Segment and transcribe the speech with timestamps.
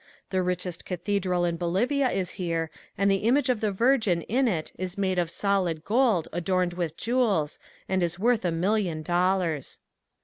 [0.31, 4.71] The richest cathedral in Bolivia is here and the image of the Virgin in it
[4.75, 9.77] is made of solid gold adorned with jewels and is worth a million dollars.